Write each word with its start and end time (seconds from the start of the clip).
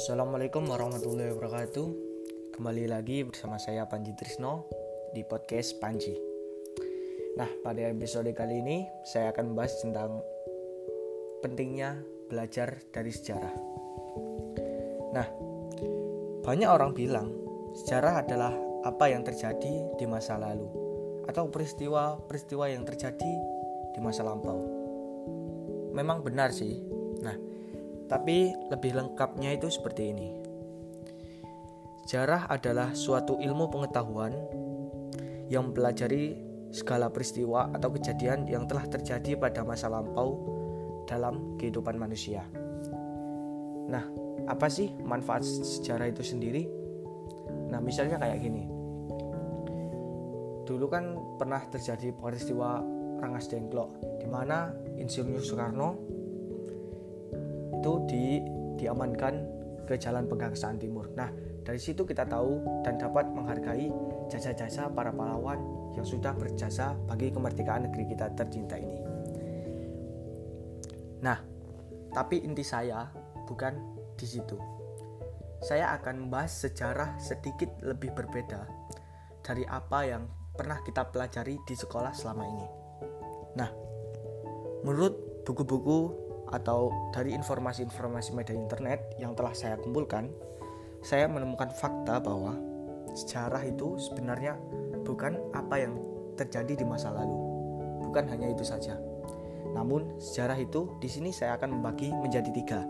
Assalamualaikum 0.00 0.64
warahmatullahi 0.64 1.28
wabarakatuh. 1.36 1.86
Kembali 2.56 2.88
lagi 2.88 3.20
bersama 3.20 3.60
saya 3.60 3.84
Panji 3.84 4.16
Trisno 4.16 4.64
di 5.12 5.20
podcast 5.28 5.76
Panji. 5.76 6.16
Nah 7.36 7.44
pada 7.60 7.84
episode 7.84 8.32
kali 8.32 8.64
ini 8.64 8.88
saya 9.04 9.28
akan 9.28 9.52
membahas 9.52 9.76
tentang 9.84 10.24
pentingnya 11.44 12.00
belajar 12.32 12.80
dari 12.88 13.12
sejarah. 13.12 13.52
Nah 15.12 15.28
banyak 16.48 16.70
orang 16.72 16.96
bilang 16.96 17.28
sejarah 17.84 18.24
adalah 18.24 18.56
apa 18.88 19.04
yang 19.12 19.20
terjadi 19.20 20.00
di 20.00 20.04
masa 20.08 20.40
lalu 20.40 20.64
Atau 21.28 21.52
peristiwa-peristiwa 21.52 22.72
yang 22.72 22.88
terjadi 22.88 23.32
di 23.92 24.00
masa 24.00 24.24
lampau. 24.24 24.64
Memang 25.92 26.24
benar 26.24 26.56
sih 26.56 26.99
tapi 28.10 28.50
lebih 28.74 28.98
lengkapnya 28.98 29.54
itu 29.54 29.70
seperti 29.70 30.10
ini. 30.10 30.28
Sejarah 32.10 32.50
adalah 32.50 32.90
suatu 32.90 33.38
ilmu 33.38 33.70
pengetahuan 33.70 34.34
yang 35.46 35.70
mempelajari 35.70 36.34
segala 36.74 37.06
peristiwa 37.06 37.70
atau 37.70 37.94
kejadian 37.94 38.50
yang 38.50 38.66
telah 38.66 38.82
terjadi 38.90 39.38
pada 39.38 39.62
masa 39.62 39.86
lampau 39.86 40.42
dalam 41.06 41.54
kehidupan 41.54 41.94
manusia. 41.94 42.42
Nah, 43.86 44.02
apa 44.50 44.66
sih 44.66 44.90
manfaat 45.06 45.46
sejarah 45.46 46.10
itu 46.10 46.26
sendiri? 46.26 46.66
Nah, 47.70 47.78
misalnya 47.78 48.18
kayak 48.18 48.42
gini. 48.42 48.66
Dulu 50.66 50.86
kan 50.90 51.14
pernah 51.38 51.62
terjadi 51.70 52.10
peristiwa 52.14 52.82
Rangas 53.22 53.46
Dengklok 53.46 54.18
di 54.18 54.26
mana 54.26 54.74
Insinyur 54.98 55.42
Soekarno 55.42 56.19
itu 57.80 57.92
di 58.04 58.24
diamankan 58.76 59.34
ke 59.88 59.96
Jalan 59.96 60.28
Pegangsaan 60.28 60.76
Timur. 60.76 61.08
Nah, 61.16 61.32
dari 61.64 61.80
situ 61.80 62.04
kita 62.04 62.28
tahu 62.28 62.84
dan 62.84 63.00
dapat 63.00 63.26
menghargai 63.32 63.88
jasa-jasa 64.28 64.92
para 64.92 65.10
pahlawan 65.10 65.58
yang 65.96 66.04
sudah 66.04 66.36
berjasa 66.36 66.94
bagi 67.08 67.32
kemerdekaan 67.32 67.88
negeri 67.88 68.04
kita 68.12 68.30
tercinta 68.36 68.76
ini. 68.76 69.00
Nah, 71.24 71.40
tapi 72.12 72.44
inti 72.44 72.62
saya 72.62 73.08
bukan 73.48 73.74
di 74.14 74.26
situ. 74.28 74.60
Saya 75.60 75.92
akan 75.96 76.28
membahas 76.28 76.68
sejarah 76.68 77.20
sedikit 77.20 77.68
lebih 77.84 78.12
berbeda 78.16 78.64
dari 79.44 79.64
apa 79.68 80.04
yang 80.08 80.24
pernah 80.56 80.80
kita 80.84 81.08
pelajari 81.08 81.60
di 81.64 81.74
sekolah 81.76 82.12
selama 82.12 82.44
ini. 82.44 82.68
Nah, 83.56 83.70
menurut 84.86 85.44
buku-buku 85.44 86.29
atau 86.50 86.90
dari 87.14 87.34
informasi-informasi 87.34 88.34
media 88.34 88.54
internet 88.58 89.14
yang 89.22 89.34
telah 89.38 89.54
saya 89.54 89.78
kumpulkan, 89.78 90.30
saya 91.00 91.30
menemukan 91.30 91.70
fakta 91.70 92.18
bahwa 92.20 92.58
sejarah 93.14 93.62
itu 93.66 93.98
sebenarnya 93.98 94.58
bukan 95.06 95.38
apa 95.54 95.80
yang 95.80 95.94
terjadi 96.34 96.82
di 96.82 96.84
masa 96.86 97.10
lalu. 97.14 97.38
Bukan 98.04 98.26
hanya 98.30 98.50
itu 98.50 98.66
saja. 98.66 98.98
Namun 99.70 100.18
sejarah 100.18 100.58
itu 100.58 100.98
di 100.98 101.06
sini 101.06 101.30
saya 101.30 101.54
akan 101.54 101.78
membagi 101.78 102.10
menjadi 102.10 102.50
tiga, 102.50 102.80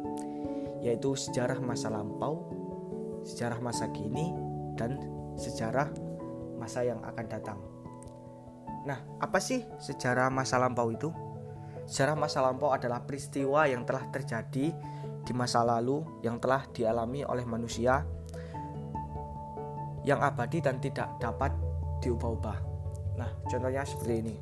yaitu 0.80 1.12
sejarah 1.12 1.60
masa 1.60 1.92
lampau, 1.92 2.48
sejarah 3.28 3.60
masa 3.60 3.92
kini, 3.92 4.32
dan 4.80 4.96
sejarah 5.36 5.92
masa 6.56 6.84
yang 6.88 7.00
akan 7.04 7.26
datang. 7.28 7.58
Nah, 8.88 8.96
apa 9.20 9.36
sih 9.44 9.60
sejarah 9.76 10.32
masa 10.32 10.56
lampau 10.56 10.88
itu? 10.88 11.12
Sejarah 11.90 12.14
masa 12.14 12.38
lampau 12.38 12.70
adalah 12.70 13.02
peristiwa 13.02 13.66
yang 13.66 13.82
telah 13.82 14.06
terjadi 14.14 14.70
di 15.26 15.32
masa 15.34 15.66
lalu 15.66 16.06
yang 16.22 16.38
telah 16.38 16.62
dialami 16.70 17.26
oleh 17.26 17.42
manusia 17.42 18.06
yang 20.06 20.22
abadi 20.22 20.62
dan 20.62 20.78
tidak 20.78 21.18
dapat 21.18 21.50
diubah-ubah. 21.98 22.58
Nah, 23.18 23.30
contohnya 23.50 23.82
seperti 23.82 24.14
ini. 24.22 24.36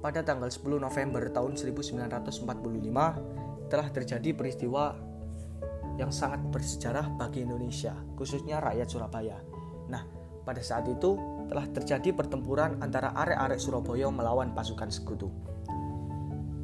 Pada 0.00 0.24
tanggal 0.24 0.48
10 0.48 0.80
November 0.80 1.28
tahun 1.28 1.60
1945 1.60 2.48
telah 3.68 3.88
terjadi 3.92 4.32
peristiwa 4.32 4.96
yang 6.00 6.08
sangat 6.08 6.40
bersejarah 6.48 7.12
bagi 7.12 7.44
Indonesia, 7.44 7.92
khususnya 8.16 8.56
rakyat 8.64 8.88
Surabaya. 8.88 9.36
Nah, 9.92 10.00
pada 10.48 10.64
saat 10.64 10.88
itu 10.88 11.39
telah 11.50 11.66
terjadi 11.74 12.14
pertempuran 12.14 12.78
antara 12.78 13.10
arek-arek 13.18 13.58
Surabaya 13.58 14.06
melawan 14.06 14.54
pasukan 14.54 14.86
sekutu. 14.86 15.26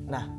Nah, 0.07 0.31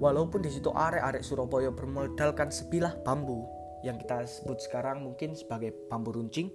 walaupun 0.00 0.40
di 0.40 0.48
situ 0.48 0.72
arek-arek 0.72 1.20
Surabaya 1.20 1.68
bermodalkan 1.68 2.48
sebilah 2.48 2.96
bambu 3.04 3.44
yang 3.84 4.00
kita 4.00 4.24
sebut 4.24 4.58
sekarang 4.64 5.04
mungkin 5.04 5.36
sebagai 5.36 5.76
bambu 5.92 6.16
runcing, 6.16 6.48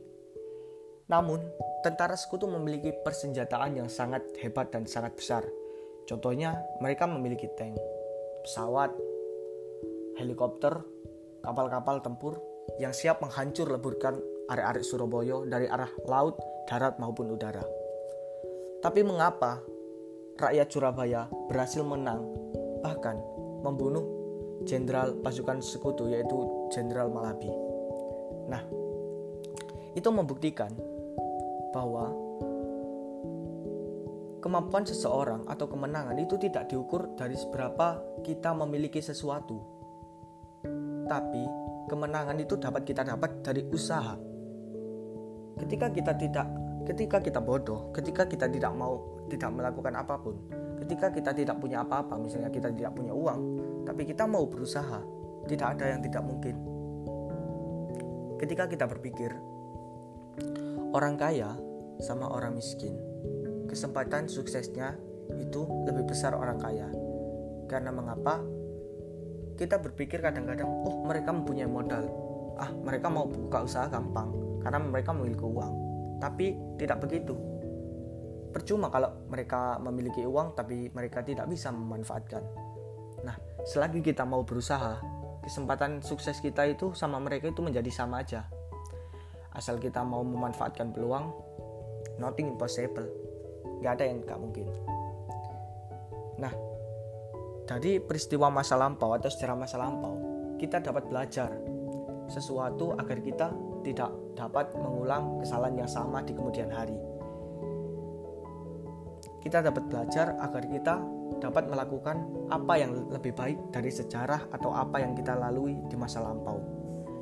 namun 1.06 1.40
tentara 1.86 2.18
sekutu 2.18 2.50
memiliki 2.50 2.90
persenjataan 3.06 3.78
yang 3.78 3.88
sangat 3.94 4.26
hebat 4.42 4.74
dan 4.74 4.90
sangat 4.90 5.14
besar. 5.14 5.46
Contohnya, 6.10 6.58
mereka 6.82 7.06
memiliki 7.06 7.48
tank, 7.54 7.78
pesawat, 8.42 8.92
helikopter, 10.18 10.84
kapal-kapal 11.46 12.02
tempur 12.02 12.42
yang 12.82 12.92
siap 12.92 13.22
menghancur 13.22 13.70
leburkan 13.70 14.20
arek-arek 14.50 14.84
Surabaya 14.84 15.44
dari 15.48 15.68
arah 15.68 15.92
laut 16.08 16.36
darat 16.68 17.00
maupun 17.00 17.32
udara. 17.32 17.64
Tapi 18.84 19.00
mengapa 19.06 19.64
rakyat 20.36 20.68
Surabaya 20.68 21.32
berhasil 21.48 21.84
menang 21.86 22.28
bahkan 22.84 23.16
membunuh 23.64 24.04
jenderal 24.68 25.16
pasukan 25.24 25.64
sekutu 25.64 26.12
yaitu 26.12 26.68
Jenderal 26.72 27.08
Malabi. 27.12 27.52
Nah, 28.50 28.64
itu 29.96 30.10
membuktikan 30.12 30.72
bahwa 31.72 32.12
kemampuan 34.44 34.84
seseorang 34.84 35.48
atau 35.48 35.70
kemenangan 35.72 36.20
itu 36.20 36.36
tidak 36.36 36.68
diukur 36.68 37.16
dari 37.16 37.40
seberapa 37.40 38.02
kita 38.26 38.52
memiliki 38.52 39.00
sesuatu. 39.00 39.64
Tapi 41.08 41.44
kemenangan 41.88 42.36
itu 42.40 42.60
dapat 42.60 42.84
kita 42.84 43.08
dapat 43.08 43.44
dari 43.44 43.64
usaha 43.72 44.33
ketika 45.60 45.92
kita 45.94 46.14
tidak 46.18 46.48
ketika 46.84 47.18
kita 47.22 47.40
bodoh 47.40 47.94
ketika 47.94 48.26
kita 48.26 48.50
tidak 48.50 48.74
mau 48.74 49.24
tidak 49.30 49.50
melakukan 49.54 49.94
apa 49.96 50.16
pun 50.20 50.36
ketika 50.84 51.14
kita 51.14 51.32
tidak 51.32 51.56
punya 51.62 51.86
apa-apa 51.86 52.20
misalnya 52.20 52.52
kita 52.52 52.74
tidak 52.74 52.92
punya 52.92 53.16
uang 53.16 53.42
tapi 53.88 54.04
kita 54.08 54.28
mau 54.28 54.44
berusaha 54.48 55.24
tidak 55.48 55.76
ada 55.76 55.86
yang 55.96 56.02
tidak 56.04 56.24
mungkin. 56.24 56.56
Ketika 58.40 58.68
kita 58.68 58.86
berpikir 58.88 59.32
orang 60.92 61.16
kaya 61.16 61.56
sama 62.04 62.28
orang 62.28 62.60
miskin 62.60 62.96
kesempatan 63.68 64.28
suksesnya 64.28 64.96
itu 65.40 65.64
lebih 65.88 66.08
besar 66.12 66.36
orang 66.36 66.60
kaya. 66.60 66.88
Karena 67.68 67.92
mengapa? 67.96 68.44
Kita 69.54 69.80
berpikir 69.80 70.20
kadang-kadang 70.20 70.68
oh 70.68 71.08
mereka 71.08 71.32
mempunyai 71.32 71.70
modal. 71.70 72.04
Ah 72.60 72.72
mereka 72.72 73.08
mau 73.10 73.26
buka 73.26 73.66
usaha 73.66 73.88
gampang 73.90 74.43
karena 74.64 74.80
mereka 74.80 75.12
memiliki 75.12 75.44
uang. 75.44 75.74
Tapi 76.24 76.56
tidak 76.80 77.04
begitu. 77.04 77.36
Percuma 78.56 78.88
kalau 78.88 79.28
mereka 79.28 79.76
memiliki 79.82 80.24
uang 80.24 80.56
tapi 80.56 80.88
mereka 80.96 81.20
tidak 81.22 81.50
bisa 81.52 81.70
memanfaatkan. 81.74 82.44
Nah, 83.28 83.36
selagi 83.68 84.00
kita 84.00 84.24
mau 84.24 84.48
berusaha, 84.48 85.00
kesempatan 85.44 86.00
sukses 86.00 86.40
kita 86.40 86.64
itu 86.70 86.96
sama 86.96 87.20
mereka 87.20 87.52
itu 87.52 87.60
menjadi 87.60 87.92
sama 87.92 88.24
aja. 88.24 88.48
Asal 89.54 89.78
kita 89.78 90.02
mau 90.02 90.24
memanfaatkan 90.24 90.96
peluang, 90.96 91.34
nothing 92.18 92.56
impossible. 92.56 93.06
Gak 93.84 94.00
ada 94.00 94.06
yang 94.08 94.24
gak 94.24 94.40
mungkin. 94.40 94.70
Nah, 96.40 96.54
dari 97.68 98.00
peristiwa 98.00 98.52
masa 98.54 98.80
lampau 98.80 99.14
atau 99.16 99.30
sejarah 99.30 99.58
masa 99.58 99.80
lampau, 99.80 100.16
kita 100.60 100.80
dapat 100.84 101.10
belajar 101.10 101.52
sesuatu 102.32 102.96
agar 102.96 103.18
kita 103.20 103.48
tidak 103.84 104.10
dapat 104.34 104.72
mengulang 104.80 105.44
kesalahan 105.44 105.86
yang 105.86 105.92
sama 105.92 106.24
di 106.24 106.32
kemudian 106.34 106.72
hari. 106.72 106.98
Kita 109.44 109.60
dapat 109.60 109.84
belajar 109.92 110.40
agar 110.40 110.64
kita 110.64 110.96
dapat 111.44 111.68
melakukan 111.68 112.48
apa 112.48 112.80
yang 112.80 113.12
lebih 113.12 113.36
baik 113.36 113.60
dari 113.76 113.92
sejarah 113.92 114.48
atau 114.56 114.72
apa 114.72 115.04
yang 115.04 115.12
kita 115.12 115.36
lalui 115.36 115.76
di 115.92 116.00
masa 116.00 116.24
lampau. 116.24 116.64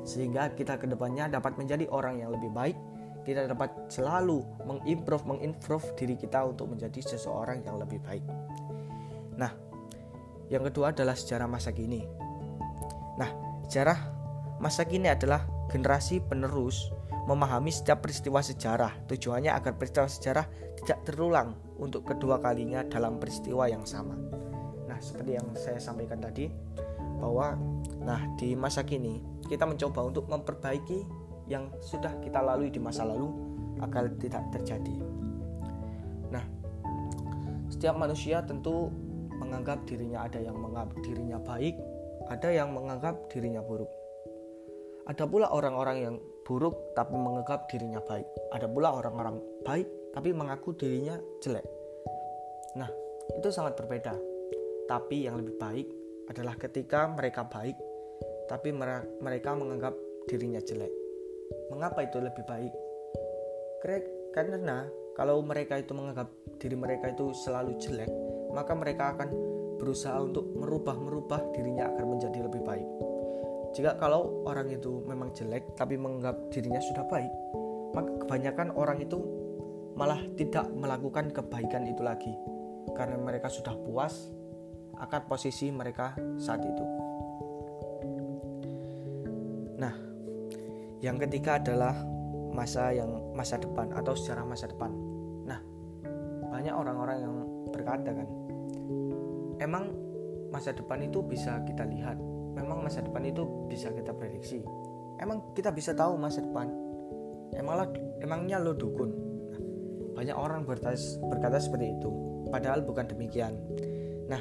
Sehingga 0.06 0.54
kita 0.54 0.78
ke 0.78 0.86
depannya 0.86 1.26
dapat 1.26 1.58
menjadi 1.58 1.90
orang 1.90 2.22
yang 2.22 2.30
lebih 2.30 2.54
baik, 2.54 2.78
kita 3.22 3.46
dapat 3.50 3.70
selalu 3.90 4.42
mengimprove, 4.66 5.26
menginprove 5.26 5.86
diri 5.98 6.14
kita 6.14 6.42
untuk 6.46 6.70
menjadi 6.70 7.02
seseorang 7.14 7.62
yang 7.66 7.78
lebih 7.78 8.02
baik. 8.02 8.22
Nah, 9.38 9.50
yang 10.50 10.62
kedua 10.66 10.90
adalah 10.94 11.14
sejarah 11.14 11.46
masa 11.46 11.70
kini. 11.70 12.02
Nah, 13.18 13.30
sejarah 13.66 13.98
masa 14.58 14.86
kini 14.86 15.10
adalah 15.10 15.42
generasi 15.72 16.20
penerus 16.20 16.92
memahami 17.24 17.72
setiap 17.72 18.04
peristiwa 18.04 18.44
sejarah. 18.44 18.92
Tujuannya 19.08 19.50
agar 19.56 19.74
peristiwa 19.80 20.06
sejarah 20.06 20.46
tidak 20.84 21.08
terulang 21.08 21.56
untuk 21.80 22.04
kedua 22.04 22.38
kalinya 22.38 22.84
dalam 22.84 23.16
peristiwa 23.16 23.66
yang 23.66 23.88
sama. 23.88 24.14
Nah, 24.86 24.98
seperti 25.00 25.40
yang 25.40 25.48
saya 25.56 25.80
sampaikan 25.80 26.20
tadi, 26.20 26.52
bahwa 27.18 27.54
Nah, 28.02 28.18
di 28.34 28.58
masa 28.58 28.82
kini 28.82 29.22
kita 29.46 29.62
mencoba 29.62 30.02
untuk 30.02 30.26
memperbaiki 30.26 31.06
yang 31.46 31.70
sudah 31.78 32.10
kita 32.18 32.42
lalui 32.42 32.70
di 32.70 32.82
masa 32.82 33.06
lalu 33.06 33.30
agar 33.78 34.10
tidak 34.18 34.42
terjadi. 34.50 34.96
Nah, 36.30 36.42
setiap 37.70 37.94
manusia 37.94 38.42
tentu 38.42 38.90
menganggap 39.38 39.86
dirinya 39.86 40.26
ada 40.26 40.38
yang 40.42 40.58
menganggap 40.58 40.98
dirinya 41.02 41.38
baik, 41.38 41.78
ada 42.26 42.48
yang 42.50 42.74
menganggap 42.74 43.14
dirinya 43.30 43.62
buruk. 43.62 43.90
Ada 45.02 45.26
pula 45.26 45.50
orang-orang 45.50 45.96
yang 45.98 46.16
buruk 46.46 46.94
tapi 46.94 47.18
menganggap 47.18 47.66
dirinya 47.66 47.98
baik. 48.02 48.26
Ada 48.54 48.70
pula 48.70 48.94
orang-orang 48.94 49.42
baik 49.66 50.14
tapi 50.14 50.30
mengaku 50.30 50.78
dirinya 50.78 51.18
jelek. 51.42 51.66
Nah, 52.78 52.90
itu 53.34 53.48
sangat 53.50 53.74
berbeda. 53.74 54.14
Tapi 54.86 55.26
yang 55.26 55.42
lebih 55.42 55.58
baik 55.58 55.86
adalah 56.30 56.54
ketika 56.54 57.10
mereka 57.10 57.46
baik 57.50 57.74
tapi 58.46 58.70
mereka 58.70 59.50
menganggap 59.58 59.94
dirinya 60.30 60.62
jelek. 60.62 60.92
Mengapa 61.74 62.06
itu 62.06 62.22
lebih 62.22 62.44
baik? 62.46 62.72
Karena 64.32 64.86
kalau 65.18 65.42
mereka 65.42 65.82
itu 65.82 65.92
menganggap 65.92 66.30
diri 66.62 66.78
mereka 66.78 67.10
itu 67.10 67.34
selalu 67.42 67.74
jelek, 67.82 68.08
maka 68.54 68.72
mereka 68.78 69.18
akan 69.18 69.28
berusaha 69.82 70.14
untuk 70.22 70.46
merubah-merubah 70.54 71.50
dirinya 71.58 71.90
agar 71.90 72.06
menjadi 72.06 72.46
lebih 72.46 72.62
baik. 72.62 72.86
Jika 73.72 73.96
kalau 73.96 74.44
orang 74.44 74.68
itu 74.68 75.00
memang 75.08 75.32
jelek 75.32 75.72
tapi 75.72 75.96
menganggap 75.96 76.52
dirinya 76.52 76.80
sudah 76.80 77.08
baik, 77.08 77.32
maka 77.96 78.10
kebanyakan 78.24 78.68
orang 78.76 79.00
itu 79.00 79.16
malah 79.96 80.20
tidak 80.36 80.68
melakukan 80.72 81.28
kebaikan 81.32 81.84
itu 81.88 82.00
lagi 82.00 82.32
karena 82.96 83.16
mereka 83.20 83.48
sudah 83.48 83.76
puas 83.76 84.32
akan 84.96 85.22
posisi 85.28 85.72
mereka 85.72 86.16
saat 86.36 86.60
itu. 86.64 86.84
Nah, 89.80 89.94
yang 91.00 91.16
ketiga 91.18 91.58
adalah 91.58 91.96
masa 92.52 92.92
yang 92.92 93.32
masa 93.32 93.56
depan 93.56 93.88
atau 93.96 94.12
sejarah 94.12 94.44
masa 94.44 94.68
depan. 94.68 94.92
Nah, 95.48 95.60
banyak 96.52 96.74
orang-orang 96.76 97.16
yang 97.24 97.34
berkata 97.72 98.10
kan, 98.12 98.28
emang 99.58 99.90
masa 100.52 100.76
depan 100.76 101.00
itu 101.02 101.24
bisa 101.24 101.64
kita 101.64 101.88
lihat, 101.88 102.20
memang 102.52 102.84
masa 102.84 103.00
depan 103.00 103.24
itu 103.24 103.42
bisa 103.68 103.90
kita 103.92 104.12
prediksi, 104.12 104.62
emang 105.18 105.52
kita 105.56 105.72
bisa 105.72 105.96
tahu 105.96 106.16
masa 106.20 106.44
depan, 106.44 106.68
emanglah 107.56 107.88
emangnya 108.20 108.60
lo 108.60 108.76
dukun. 108.76 109.10
Nah, 109.52 109.60
banyak 110.16 110.36
orang 110.36 110.62
berkata, 110.68 110.96
berkata 111.26 111.58
seperti 111.58 111.96
itu, 111.96 112.10
padahal 112.48 112.84
bukan 112.84 113.08
demikian. 113.08 113.56
Nah, 114.28 114.40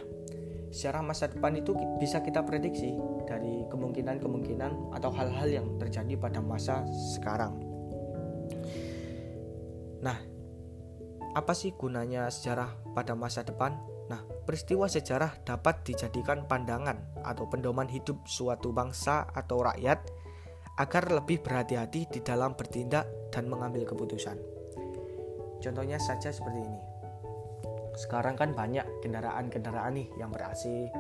secara 0.72 1.04
masa 1.04 1.28
depan 1.28 1.56
itu 1.60 1.76
bisa 2.00 2.24
kita 2.24 2.44
prediksi 2.48 2.96
dari 3.28 3.68
kemungkinan-kemungkinan 3.68 4.96
atau 4.96 5.12
hal-hal 5.12 5.48
yang 5.52 5.68
terjadi 5.80 6.16
pada 6.20 6.40
masa 6.40 6.84
sekarang. 7.16 7.60
Nah, 10.02 10.18
apa 11.32 11.54
sih 11.56 11.72
gunanya 11.76 12.28
sejarah 12.28 12.92
pada 12.92 13.16
masa 13.16 13.46
depan? 13.46 13.78
Nah, 14.12 14.20
peristiwa 14.44 14.92
sejarah 14.92 15.40
dapat 15.48 15.88
dijadikan 15.88 16.44
pandangan 16.44 17.24
atau 17.24 17.48
pendoman 17.48 17.88
hidup 17.88 18.28
suatu 18.28 18.76
bangsa 18.76 19.24
atau 19.32 19.64
rakyat 19.64 20.04
agar 20.84 21.04
lebih 21.16 21.40
berhati-hati 21.40 22.12
di 22.12 22.20
dalam 22.20 22.52
bertindak 22.60 23.08
dan 23.32 23.48
mengambil 23.48 23.88
keputusan. 23.88 24.36
Contohnya 25.64 25.96
saja 25.96 26.28
seperti 26.28 26.60
ini. 26.60 26.80
Sekarang 27.96 28.36
kan 28.36 28.52
banyak 28.52 28.84
kendaraan-kendaraan 29.00 29.96
nih 29.96 30.08
yang 30.20 30.28
ber 30.28 30.44
AC 30.44 30.92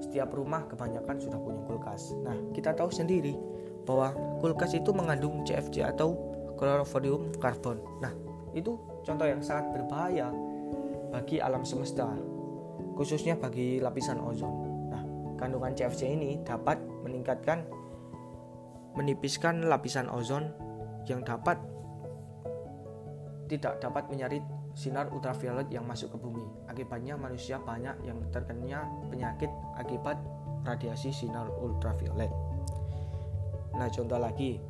setiap 0.00 0.32
rumah 0.32 0.64
kebanyakan 0.64 1.20
sudah 1.20 1.36
punya 1.36 1.60
kulkas. 1.68 2.16
Nah 2.24 2.36
kita 2.56 2.72
tahu 2.72 2.88
sendiri 2.88 3.36
bahwa 3.84 4.16
kulkas 4.40 4.72
itu 4.72 4.96
mengandung 4.96 5.44
CFC 5.44 5.84
atau 5.84 6.16
chlorofodium 6.56 7.36
karbon. 7.36 7.84
Nah 8.00 8.12
itu 8.56 8.80
contoh 9.04 9.28
yang 9.28 9.44
sangat 9.44 9.76
berbahaya 9.76 10.32
bagi 11.10 11.42
alam 11.42 11.66
semesta 11.66 12.08
khususnya 13.00 13.40
bagi 13.40 13.80
lapisan 13.80 14.20
ozon 14.20 14.52
nah 14.92 15.00
kandungan 15.40 15.72
CFC 15.72 16.12
ini 16.12 16.44
dapat 16.44 16.76
meningkatkan 17.00 17.64
menipiskan 18.92 19.64
lapisan 19.64 20.12
ozon 20.12 20.52
yang 21.08 21.24
dapat 21.24 21.56
tidak 23.48 23.80
dapat 23.82 24.04
menyarit 24.12 24.44
sinar 24.78 25.10
ultraviolet 25.10 25.66
yang 25.74 25.82
masuk 25.82 26.14
ke 26.14 26.18
bumi. 26.22 26.46
Akibatnya 26.70 27.18
manusia 27.18 27.58
banyak 27.58 28.06
yang 28.06 28.22
terkena 28.30 28.86
penyakit 29.10 29.50
akibat 29.74 30.14
radiasi 30.62 31.10
sinar 31.10 31.50
ultraviolet. 31.58 32.30
Nah, 33.74 33.88
contoh 33.90 34.22
lagi, 34.22 34.62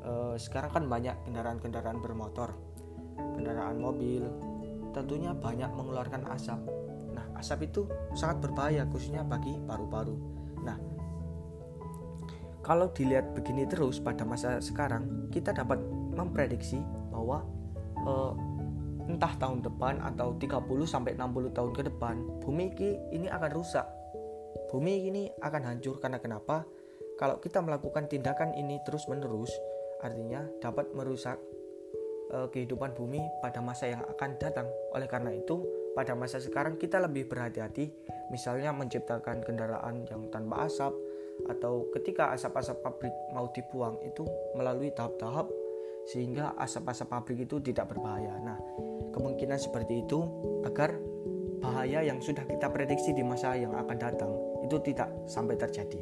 eh, 0.00 0.34
sekarang 0.40 0.70
kan 0.72 0.84
banyak 0.88 1.12
kendaraan-kendaraan 1.28 2.00
bermotor, 2.00 2.56
kendaraan 3.36 3.76
mobil, 3.76 4.24
tentunya 4.96 5.36
banyak 5.36 5.68
mengeluarkan 5.76 6.24
asap. 6.32 6.60
Asap 7.36 7.72
itu 7.72 7.88
sangat 8.12 8.44
berbahaya 8.44 8.84
khususnya 8.88 9.24
bagi 9.24 9.56
paru-paru. 9.64 10.16
Nah, 10.64 10.76
kalau 12.60 12.92
dilihat 12.92 13.32
begini 13.32 13.64
terus 13.64 13.98
pada 13.98 14.22
masa 14.28 14.60
sekarang, 14.60 15.28
kita 15.32 15.56
dapat 15.56 15.80
memprediksi 16.12 16.80
bahwa 17.08 17.42
eh, 18.04 18.32
entah 19.10 19.34
tahun 19.40 19.64
depan 19.66 19.98
atau 20.04 20.38
30 20.38 20.60
sampai 20.86 21.18
60 21.18 21.56
tahun 21.56 21.70
ke 21.74 21.82
depan, 21.90 22.16
bumi 22.44 22.70
ini 23.10 23.26
akan 23.26 23.50
rusak. 23.50 23.86
Bumi 24.70 25.10
ini 25.10 25.26
akan 25.42 25.62
hancur 25.66 25.98
karena 25.98 26.22
kenapa? 26.22 26.62
Kalau 27.18 27.42
kita 27.42 27.58
melakukan 27.60 28.06
tindakan 28.06 28.54
ini 28.54 28.80
terus-menerus, 28.86 29.50
artinya 30.00 30.46
dapat 30.62 30.88
merusak 30.96 31.36
uh, 32.32 32.48
kehidupan 32.48 32.96
bumi 32.96 33.20
pada 33.42 33.60
masa 33.60 33.90
yang 33.90 34.00
akan 34.06 34.38
datang. 34.40 34.70
Oleh 34.94 35.10
karena 35.10 35.34
itu, 35.34 35.60
pada 35.94 36.14
masa 36.14 36.38
sekarang 36.38 36.78
kita 36.78 37.02
lebih 37.02 37.26
berhati-hati, 37.26 37.90
misalnya 38.30 38.70
menciptakan 38.70 39.42
kendaraan 39.42 40.06
yang 40.06 40.30
tanpa 40.30 40.70
asap 40.70 40.94
atau 41.48 41.88
ketika 41.96 42.30
asap-asap 42.36 42.84
pabrik 42.84 43.14
mau 43.32 43.48
dibuang 43.50 43.96
itu 44.04 44.22
melalui 44.54 44.92
tahap-tahap 44.92 45.48
sehingga 46.08 46.56
asap-asap 46.58 47.06
pabrik 47.08 47.38
itu 47.48 47.60
tidak 47.60 47.92
berbahaya. 47.92 48.36
Nah, 48.40 48.58
kemungkinan 49.12 49.58
seperti 49.58 50.04
itu 50.04 50.20
agar 50.64 50.96
bahaya 51.60 52.00
yang 52.00 52.18
sudah 52.18 52.44
kita 52.48 52.72
prediksi 52.72 53.12
di 53.12 53.20
masa 53.20 53.52
yang 53.56 53.76
akan 53.76 53.98
datang 54.00 54.32
itu 54.64 54.76
tidak 54.80 55.08
sampai 55.28 55.54
terjadi. 55.60 56.00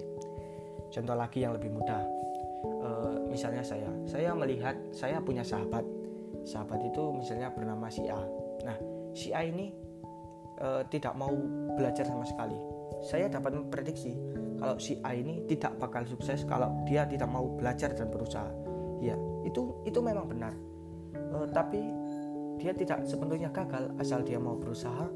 Contoh 0.88 1.16
lagi 1.18 1.44
yang 1.44 1.52
lebih 1.52 1.68
mudah, 1.74 2.02
e, 2.64 2.88
misalnya 3.28 3.60
saya, 3.60 3.90
saya 4.08 4.32
melihat 4.32 4.78
saya 4.94 5.20
punya 5.20 5.44
sahabat, 5.44 5.84
sahabat 6.48 6.80
itu 6.88 7.02
misalnya 7.12 7.52
bernama 7.52 7.90
si 7.92 8.06
A. 8.08 8.22
Nah, 8.64 8.78
si 9.18 9.34
A 9.34 9.42
ini 9.42 9.74
e, 10.62 10.68
tidak 10.94 11.18
mau 11.18 11.34
belajar 11.74 12.06
sama 12.06 12.22
sekali. 12.22 12.54
Saya 13.02 13.26
dapat 13.26 13.58
memprediksi 13.58 14.14
kalau 14.62 14.78
si 14.78 15.02
A 15.02 15.18
ini 15.18 15.42
tidak 15.50 15.74
bakal 15.82 16.06
sukses 16.06 16.46
kalau 16.46 16.70
dia 16.86 17.02
tidak 17.10 17.26
mau 17.26 17.50
belajar 17.58 17.90
dan 17.98 18.06
berusaha. 18.14 18.46
Ya, 19.02 19.18
itu 19.42 19.82
itu 19.82 19.98
memang 19.98 20.30
benar. 20.30 20.54
E, 21.18 21.36
tapi 21.50 21.82
dia 22.58 22.74
tidak 22.74 23.06
sepenuhnya 23.06 23.50
gagal 23.54 23.90
asal 24.02 24.22
dia 24.26 24.38
mau 24.38 24.58
berusaha 24.58 25.06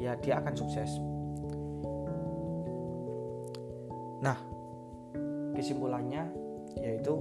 ya 0.00 0.16
dia 0.18 0.40
akan 0.40 0.54
sukses 0.56 0.90
nah 4.24 4.38
kesimpulannya 5.52 6.32
yaitu 6.80 7.20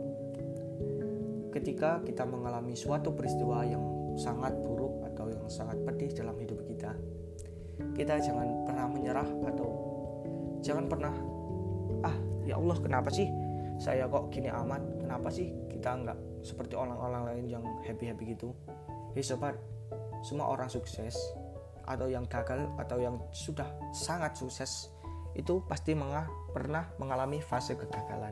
ketika 1.51 2.00
kita 2.08 2.24
mengalami 2.24 2.74
suatu 2.80 3.12
peristiwa 3.12 3.68
yang 3.68 3.84
sangat 4.15 4.56
buruk 4.63 4.90
yang 5.31 5.47
sangat 5.47 5.79
pedih 5.88 6.11
dalam 6.11 6.35
hidup 6.38 6.59
kita 6.67 6.91
kita 7.95 8.19
jangan 8.21 8.67
pernah 8.67 8.85
menyerah 8.91 9.29
atau 9.47 9.69
jangan 10.61 10.85
pernah 10.85 11.13
ah 12.05 12.15
ya 12.45 12.59
Allah 12.59 12.77
kenapa 12.77 13.09
sih 13.09 13.27
saya 13.81 14.05
kok 14.05 14.29
gini 14.29 14.51
amat 14.51 14.83
kenapa 15.01 15.33
sih 15.33 15.50
kita 15.71 15.89
nggak 16.05 16.45
seperti 16.45 16.77
orang-orang 16.77 17.33
lain 17.33 17.45
yang 17.50 17.63
happy-happy 17.81 18.38
gitu 18.38 18.53
Hei 19.11 19.27
sobat, 19.27 19.59
semua 20.23 20.47
orang 20.47 20.71
sukses 20.71 21.19
atau 21.83 22.07
yang 22.07 22.23
gagal 22.31 22.63
atau 22.79 22.95
yang 22.95 23.19
sudah 23.35 23.67
sangat 23.91 24.39
sukses 24.39 24.88
itu 25.35 25.59
pasti 25.67 25.91
pernah 26.55 26.88
mengalami 26.95 27.43
fase 27.43 27.75
kegagalan. 27.75 28.31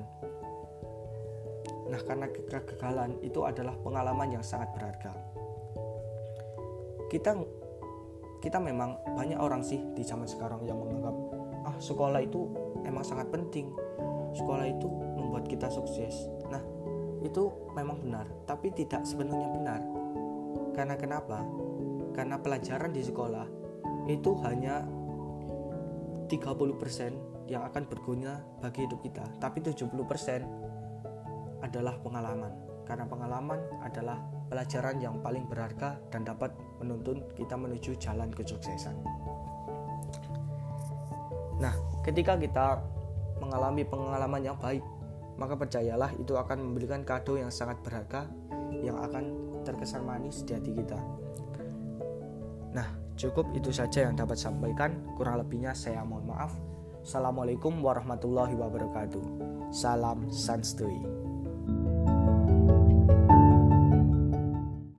Nah, 1.91 1.99
karena 2.07 2.31
kegagalan 2.31 3.19
itu 3.19 3.43
adalah 3.43 3.75
pengalaman 3.83 4.39
yang 4.39 4.43
sangat 4.45 4.71
berharga. 4.71 5.11
Kita 7.09 7.35
kita 8.39 8.55
memang 8.61 8.95
banyak 9.19 9.35
orang 9.35 9.65
sih 9.65 9.83
di 9.97 10.05
zaman 10.05 10.29
sekarang 10.29 10.63
yang 10.63 10.79
menganggap 10.79 11.15
ah 11.67 11.75
sekolah 11.75 12.23
itu 12.23 12.47
emang 12.87 13.03
sangat 13.03 13.27
penting. 13.33 13.73
Sekolah 14.31 14.69
itu 14.69 14.87
membuat 14.87 15.49
kita 15.49 15.67
sukses. 15.67 16.29
Nah, 16.47 16.61
itu 17.25 17.51
memang 17.75 17.99
benar, 17.99 18.29
tapi 18.47 18.71
tidak 18.71 19.03
sepenuhnya 19.03 19.49
benar 19.51 19.81
karena 20.79 20.95
kenapa? 20.95 21.43
Karena 22.15 22.39
pelajaran 22.39 22.95
di 22.95 23.03
sekolah 23.03 23.43
itu 24.07 24.31
hanya 24.47 24.87
30% 26.31 27.51
yang 27.51 27.67
akan 27.67 27.83
berguna 27.89 28.39
bagi 28.63 28.87
hidup 28.87 29.03
kita, 29.03 29.27
tapi 29.43 29.59
70% 29.59 29.91
adalah 31.59 31.99
pengalaman. 31.99 32.55
Karena 32.87 33.03
pengalaman 33.11 33.59
adalah 33.83 34.23
pelajaran 34.49 34.97
yang 34.97 35.21
paling 35.21 35.45
berharga 35.45 36.01
dan 36.09 36.25
dapat 36.25 36.51
menuntun 36.81 37.21
kita 37.37 37.53
menuju 37.53 37.95
jalan 38.01 38.33
kesuksesan. 38.33 38.97
Nah, 41.61 41.75
ketika 42.01 42.35
kita 42.35 42.81
mengalami 43.37 43.85
pengalaman 43.85 44.41
yang 44.41 44.57
baik, 44.57 44.83
maka 45.39 45.55
percayalah 45.55 46.11
itu 46.19 46.35
akan 46.35 46.71
memberikan 46.71 47.05
kado 47.07 47.39
yang 47.39 47.53
sangat 47.53 47.79
berharga 47.85 48.27
yang 48.83 48.99
akan 48.99 49.31
terkesan 49.63 50.03
manis 50.03 50.43
di 50.43 50.51
hati 50.57 50.71
kita. 50.75 50.99
Nah, 52.75 52.87
cukup 53.15 53.47
itu 53.55 53.71
saja 53.71 54.07
yang 54.09 54.15
dapat 54.15 54.35
sampaikan. 54.35 54.99
Kurang 55.15 55.39
lebihnya 55.39 55.75
saya 55.75 56.03
mohon 56.03 56.27
maaf. 56.27 56.51
Assalamualaikum 56.99 57.79
warahmatullahi 57.79 58.55
wabarakatuh. 58.55 59.23
Salam 59.71 60.27
Sanstui. 60.29 61.18